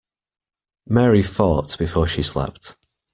Mary 0.87 1.21
fought 1.21 1.77
before 1.77 2.07
she 2.07 2.23
slept. 2.23 2.75